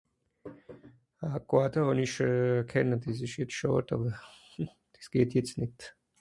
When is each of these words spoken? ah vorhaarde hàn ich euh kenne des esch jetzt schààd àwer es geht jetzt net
ah 1.25 1.37
vorhaarde 1.49 1.79
hàn 1.87 2.01
ich 2.05 2.15
euh 2.29 2.63
kenne 2.71 2.95
des 3.03 3.17
esch 3.27 3.37
jetzt 3.41 3.57
schààd 3.59 3.87
àwer 3.97 4.13
es 4.97 5.07
geht 5.13 5.35
jetzt 5.37 5.59
net 5.61 5.77